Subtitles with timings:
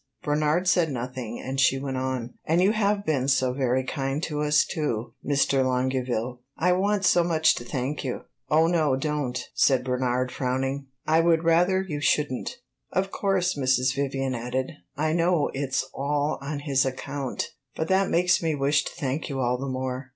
[0.23, 2.33] Bernard said nothing, and she went on.
[2.45, 5.63] "And you have been so very kind to us, too, Mr.
[5.63, 6.39] Longueville.
[6.57, 10.87] I want so much to thank you." "Oh no, don't!" said Bernard, frowning.
[11.05, 12.49] "I would rather you should n't."
[12.91, 13.95] "Of course," Mrs.
[13.95, 18.83] Vivian added, "I know it 's all on his account; but that makes me wish
[18.85, 20.09] to thank you all the more.